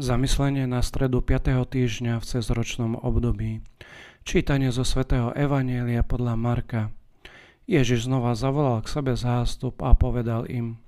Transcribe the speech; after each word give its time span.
Zamyslenie 0.00 0.64
na 0.64 0.80
stredu 0.80 1.20
5. 1.20 1.60
týždňa 1.60 2.16
v 2.16 2.24
cezročnom 2.24 2.96
období. 3.04 3.60
Čítanie 4.24 4.72
zo 4.72 4.80
svätého 4.80 5.28
Evanielia 5.36 6.00
podľa 6.00 6.40
Marka. 6.40 6.88
Ježiš 7.68 8.08
znova 8.08 8.32
zavolal 8.32 8.80
k 8.80 8.96
sebe 8.96 9.12
zástup 9.12 9.84
a 9.84 9.92
povedal 9.92 10.48
im 10.48 10.80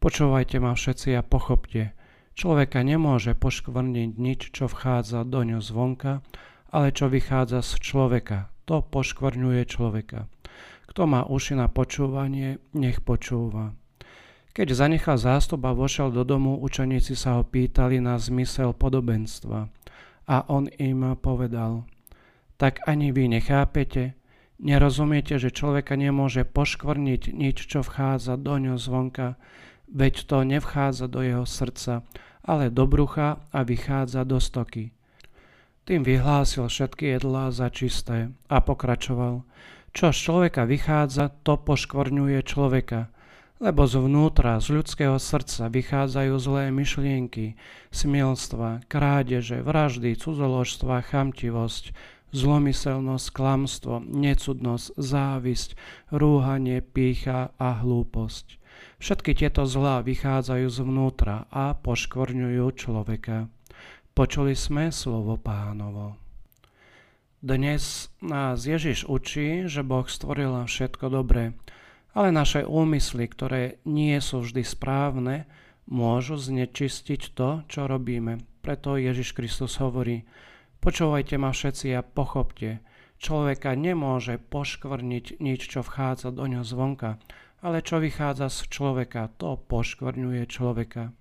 Počúvajte 0.00 0.56
ma 0.56 0.72
všetci 0.72 1.20
a 1.20 1.20
pochopte. 1.20 1.92
Človeka 2.32 2.80
nemôže 2.80 3.36
poškvrniť 3.36 4.16
nič, 4.16 4.56
čo 4.56 4.72
vchádza 4.72 5.28
do 5.28 5.44
ňo 5.44 5.60
zvonka, 5.60 6.24
ale 6.72 6.96
čo 6.96 7.12
vychádza 7.12 7.60
z 7.60 7.76
človeka. 7.84 8.48
To 8.72 8.80
poškvrňuje 8.80 9.68
človeka. 9.68 10.32
Kto 10.88 11.04
má 11.04 11.28
uši 11.28 11.60
na 11.60 11.68
počúvanie, 11.68 12.56
nech 12.72 13.04
počúva. 13.04 13.76
Keď 14.56 14.72
zanechal 14.72 15.20
zástup 15.20 15.68
a 15.68 15.76
vošiel 15.76 16.08
do 16.08 16.24
domu, 16.24 16.56
učeníci 16.56 17.12
sa 17.12 17.36
ho 17.36 17.44
pýtali 17.44 18.00
na 18.00 18.16
zmysel 18.16 18.72
podobenstva. 18.72 19.68
A 20.32 20.36
on 20.48 20.72
im 20.80 21.12
povedal, 21.20 21.84
tak 22.56 22.80
ani 22.88 23.12
vy 23.12 23.36
nechápete, 23.36 24.16
nerozumiete, 24.56 25.36
že 25.36 25.52
človeka 25.52 26.00
nemôže 26.00 26.48
poškvrniť 26.48 27.36
nič, 27.36 27.68
čo 27.68 27.84
vchádza 27.84 28.40
do 28.40 28.56
ňo 28.56 28.80
zvonka, 28.80 29.36
veď 29.92 30.24
to 30.24 30.40
nevchádza 30.40 31.04
do 31.12 31.20
jeho 31.20 31.44
srdca, 31.44 32.00
ale 32.40 32.72
do 32.72 32.88
brucha 32.88 33.44
a 33.52 33.60
vychádza 33.60 34.24
do 34.24 34.40
stoky. 34.40 34.88
Tým 35.84 36.00
vyhlásil 36.00 36.64
všetky 36.64 37.20
jedlá 37.20 37.52
za 37.52 37.68
čisté 37.68 38.32
a 38.48 38.64
pokračoval. 38.64 39.44
Čo 39.92 40.16
z 40.16 40.18
človeka 40.32 40.64
vychádza, 40.64 41.44
to 41.44 41.60
poškvrňuje 41.60 42.40
človeka– 42.40 43.12
lebo 43.56 43.88
zvnútra, 43.88 44.60
z 44.60 44.80
ľudského 44.80 45.16
srdca 45.16 45.72
vychádzajú 45.72 46.34
zlé 46.36 46.68
myšlienky, 46.68 47.56
smielstva, 47.88 48.84
krádeže, 48.84 49.64
vraždy, 49.64 50.12
cudzoložstva, 50.20 51.00
chamtivosť, 51.08 51.96
zlomyselnosť, 52.36 53.26
klamstvo, 53.32 54.04
necudnosť, 54.04 54.86
závisť, 55.00 55.70
rúhanie, 56.12 56.84
pícha 56.84 57.56
a 57.56 57.80
hlúposť. 57.80 58.60
Všetky 59.00 59.32
tieto 59.32 59.64
zlá 59.64 60.04
vychádzajú 60.04 60.68
zvnútra 60.68 61.48
a 61.48 61.72
poškvrňujú 61.76 62.66
človeka. 62.76 63.48
Počuli 64.16 64.56
sme 64.56 64.92
slovo 64.92 65.36
pánovo. 65.40 66.16
Dnes 67.44 68.08
nás 68.24 68.64
Ježiš 68.64 69.04
učí, 69.04 69.68
že 69.68 69.84
Boh 69.84 70.08
stvoril 70.08 70.64
všetko 70.64 71.12
dobré, 71.12 71.52
ale 72.16 72.32
naše 72.32 72.64
úmysly, 72.64 73.28
ktoré 73.28 73.76
nie 73.84 74.16
sú 74.24 74.40
vždy 74.40 74.64
správne, 74.64 75.44
môžu 75.84 76.40
znečistiť 76.40 77.36
to, 77.36 77.60
čo 77.68 77.84
robíme. 77.84 78.40
Preto 78.64 78.96
Ježiš 78.96 79.36
Kristus 79.36 79.76
hovorí, 79.76 80.24
počúvajte 80.80 81.36
ma 81.36 81.52
všetci 81.52 81.92
a 81.92 82.00
pochopte, 82.00 82.80
človeka 83.20 83.76
nemôže 83.76 84.40
poškvrniť 84.40 85.44
nič, 85.44 85.60
čo 85.68 85.84
vchádza 85.84 86.32
do 86.32 86.48
ňo 86.48 86.64
zvonka, 86.64 87.20
ale 87.60 87.84
čo 87.84 88.00
vychádza 88.00 88.48
z 88.48 88.72
človeka, 88.72 89.28
to 89.36 89.60
poškvrňuje 89.60 90.42
človeka. 90.48 91.12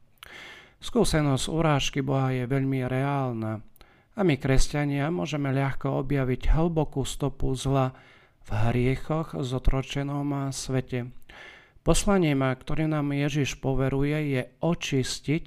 Skúsenosť 0.79 1.45
urážky 1.51 1.99
Boha 1.99 2.31
je 2.31 2.47
veľmi 2.47 2.87
reálna 2.87 3.59
a 4.15 4.19
my, 4.23 4.39
kresťania, 4.39 5.11
môžeme 5.11 5.51
ľahko 5.51 5.99
objaviť 6.07 6.55
hlbokú 6.55 7.03
stopu 7.03 7.51
zla, 7.51 7.91
v 8.45 8.49
hriechoch 8.69 9.33
zotročenom 9.33 10.53
svete. 10.53 11.09
Poslaním, 11.81 12.41
ktoré 12.41 12.85
nám 12.85 13.13
Ježiš 13.13 13.57
poveruje, 13.61 14.37
je 14.37 14.41
očistiť 14.61 15.45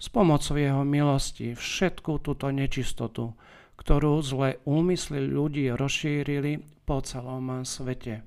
s 0.00 0.06
pomocou 0.12 0.56
jeho 0.56 0.84
milosti 0.84 1.56
všetku 1.56 2.20
túto 2.20 2.48
nečistotu, 2.52 3.36
ktorú 3.80 4.20
zlé 4.20 4.60
úmysly 4.68 5.24
ľudí 5.24 5.72
rozšírili 5.72 6.84
po 6.84 7.00
celom 7.00 7.64
svete. 7.64 8.24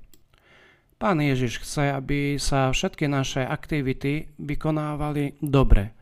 Pán 0.98 1.22
Ježiš 1.22 1.62
chce, 1.62 1.94
aby 1.94 2.42
sa 2.42 2.74
všetky 2.74 3.06
naše 3.06 3.46
aktivity 3.46 4.34
vykonávali 4.42 5.38
dobre. 5.38 5.94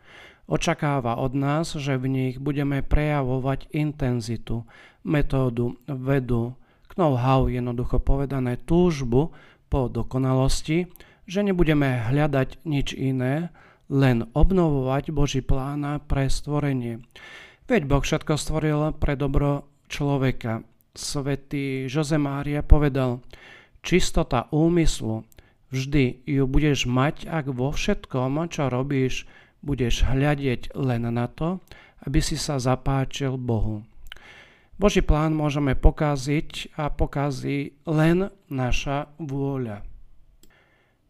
Očakáva 0.48 1.20
od 1.20 1.36
nás, 1.36 1.76
že 1.76 2.00
v 2.00 2.08
nich 2.08 2.34
budeme 2.40 2.80
prejavovať 2.80 3.76
intenzitu, 3.76 4.64
metódu, 5.04 5.76
vedu, 5.84 6.56
know-how, 6.96 7.48
jednoducho 7.48 8.00
povedané, 8.00 8.60
túžbu 8.60 9.32
po 9.72 9.88
dokonalosti, 9.88 10.88
že 11.26 11.42
nebudeme 11.42 12.06
hľadať 12.08 12.62
nič 12.64 12.94
iné, 12.96 13.50
len 13.86 14.26
obnovovať 14.34 15.14
Boží 15.14 15.40
plána 15.42 16.02
pre 16.02 16.26
stvorenie. 16.26 17.06
Veď 17.66 17.82
Boh 17.86 18.02
všetko 18.02 18.34
stvoril 18.38 18.94
pre 18.98 19.14
dobro 19.18 19.66
človeka. 19.86 20.62
Svetý 20.96 21.86
Jose 21.86 22.16
Mária 22.16 22.64
povedal, 22.64 23.20
čistota 23.84 24.48
úmyslu, 24.50 25.26
vždy 25.70 26.24
ju 26.24 26.44
budeš 26.48 26.88
mať, 26.88 27.28
ak 27.28 27.52
vo 27.52 27.74
všetkom, 27.74 28.48
čo 28.48 28.70
robíš, 28.70 29.28
budeš 29.60 30.06
hľadieť 30.06 30.72
len 30.78 31.10
na 31.10 31.26
to, 31.26 31.58
aby 32.06 32.22
si 32.22 32.38
sa 32.38 32.62
zapáčil 32.62 33.34
Bohu. 33.34 33.82
Boží 34.76 35.00
plán 35.00 35.32
môžeme 35.32 35.72
pokaziť 35.72 36.76
a 36.76 36.92
pokazí 36.92 37.80
len 37.88 38.28
naša 38.52 39.08
vôľa. 39.16 39.80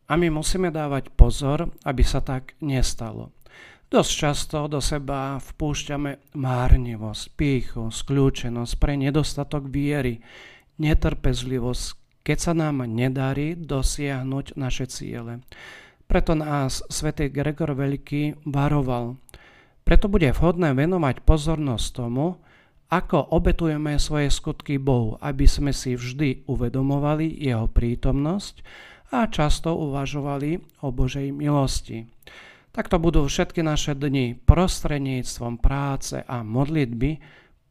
A 0.06 0.12
my 0.14 0.30
musíme 0.30 0.70
dávať 0.70 1.10
pozor, 1.10 1.74
aby 1.82 2.06
sa 2.06 2.22
tak 2.22 2.54
nestalo. 2.62 3.34
Dosť 3.90 4.12
často 4.14 4.58
do 4.70 4.78
seba 4.78 5.38
vpúšťame 5.38 6.34
márnivosť, 6.38 7.24
píchu, 7.34 7.90
skľúčenosť 7.90 8.72
pre 8.78 8.94
nedostatok 8.94 9.66
viery, 9.66 10.22
netrpezlivosť, 10.78 12.22
keď 12.22 12.38
sa 12.38 12.52
nám 12.54 12.86
nedarí 12.86 13.58
dosiahnuť 13.58 14.58
naše 14.58 14.86
ciele. 14.90 15.42
Preto 16.06 16.38
nás 16.38 16.86
svätý 16.86 17.26
Gregor 17.30 17.74
Veľký 17.74 18.46
varoval. 18.46 19.18
Preto 19.82 20.06
bude 20.06 20.30
vhodné 20.34 20.74
venovať 20.74 21.22
pozornosť 21.22 21.86
tomu, 21.94 22.38
ako 22.86 23.34
obetujeme 23.34 23.98
svoje 23.98 24.30
skutky 24.30 24.78
Bohu, 24.78 25.18
aby 25.18 25.46
sme 25.48 25.74
si 25.74 25.98
vždy 25.98 26.46
uvedomovali 26.46 27.42
Jeho 27.42 27.66
prítomnosť 27.66 28.62
a 29.10 29.26
často 29.26 29.74
uvažovali 29.74 30.82
o 30.86 30.94
Božej 30.94 31.34
milosti. 31.34 32.06
Takto 32.70 33.00
budú 33.00 33.24
všetky 33.24 33.64
naše 33.64 33.96
dni 33.96 34.36
prostredníctvom 34.44 35.58
práce 35.58 36.20
a 36.20 36.44
modlitby 36.44 37.18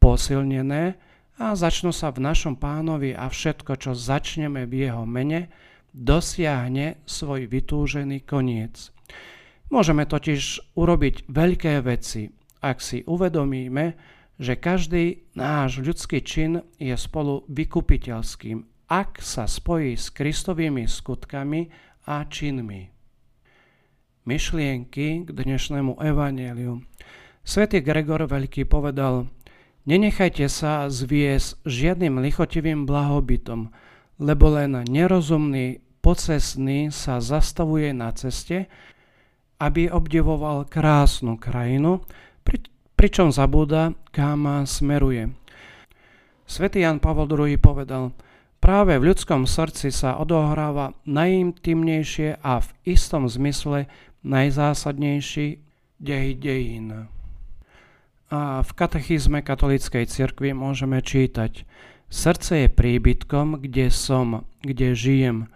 posilnené 0.02 0.98
a 1.38 1.54
začnú 1.54 1.94
sa 1.94 2.10
v 2.10 2.26
našom 2.26 2.58
pánovi 2.58 3.14
a 3.14 3.30
všetko, 3.30 3.78
čo 3.78 3.92
začneme 3.94 4.66
v 4.66 4.88
jeho 4.88 5.06
mene, 5.06 5.52
dosiahne 5.94 7.00
svoj 7.06 7.48
vytúžený 7.48 8.26
koniec. 8.26 8.90
Môžeme 9.70 10.04
totiž 10.04 10.74
urobiť 10.74 11.30
veľké 11.30 11.80
veci, 11.86 12.28
ak 12.60 12.82
si 12.82 13.06
uvedomíme, 13.06 13.94
že 14.36 14.56
každý 14.56 15.24
náš 15.32 15.80
ľudský 15.80 16.20
čin 16.20 16.60
je 16.76 16.92
spolu 16.96 17.48
vykupiteľským, 17.48 18.64
ak 18.92 19.24
sa 19.24 19.48
spojí 19.48 19.96
s 19.96 20.12
Kristovými 20.12 20.84
skutkami 20.84 21.72
a 22.06 22.22
činmi. 22.28 22.92
Myšlienky 24.26 25.24
k 25.24 25.28
dnešnému 25.30 25.98
evaneliu. 26.02 26.82
Svetý 27.46 27.80
Gregor 27.80 28.26
Veľký 28.26 28.66
povedal, 28.66 29.30
nenechajte 29.86 30.50
sa 30.50 30.90
zviesť 30.90 31.62
žiadnym 31.62 32.18
lichotivým 32.20 32.84
blahobytom, 32.84 33.70
lebo 34.18 34.46
len 34.52 34.82
nerozumný 34.86 35.80
pocesný 36.02 36.90
sa 36.90 37.22
zastavuje 37.22 37.94
na 37.94 38.10
ceste, 38.12 38.66
aby 39.56 39.88
obdivoval 39.88 40.68
krásnu 40.68 41.40
krajinu, 41.40 42.04
pričom 43.06 43.30
zabúda, 43.30 43.94
kam 44.10 44.66
smeruje. 44.66 45.30
Svetý 46.42 46.82
Jan 46.82 46.98
Pavel 46.98 47.30
II 47.30 47.54
povedal, 47.54 48.10
práve 48.58 48.98
v 48.98 49.14
ľudskom 49.14 49.46
srdci 49.46 49.94
sa 49.94 50.18
odohráva 50.18 50.90
najintimnejšie 51.06 52.42
a 52.42 52.58
v 52.58 52.68
istom 52.82 53.30
zmysle 53.30 53.86
najzásadnejší 54.26 55.62
dej 56.02 56.28
dejín. 56.34 57.06
A 58.26 58.66
v 58.66 58.70
katechizme 58.74 59.38
katolíckej 59.38 60.10
cirkvi 60.10 60.50
môžeme 60.50 60.98
čítať 60.98 61.62
Srdce 62.10 62.66
je 62.66 62.68
príbytkom, 62.74 63.62
kde 63.62 63.94
som, 63.94 64.50
kde 64.66 64.98
žijem. 64.98 65.46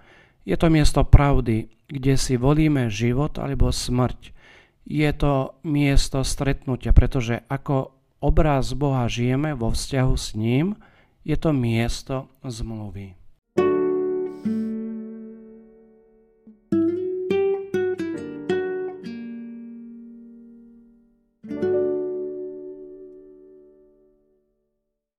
Je 0.47 0.55
to 0.55 0.71
miesto 0.71 1.03
pravdy, 1.03 1.67
kde 1.91 2.15
si 2.15 2.39
volíme 2.39 2.87
život 2.87 3.43
alebo 3.43 3.75
smrť 3.75 4.39
je 4.89 5.11
to 5.13 5.61
miesto 5.63 6.25
stretnutia, 6.25 6.97
pretože 6.97 7.45
ako 7.47 7.93
obraz 8.25 8.73
Boha 8.73 9.07
žijeme 9.07 9.53
vo 9.53 9.73
vzťahu 9.73 10.15
s 10.17 10.29
ním, 10.37 10.77
je 11.25 11.37
to 11.37 11.53
miesto 11.53 12.33
zmluvy. 12.41 13.20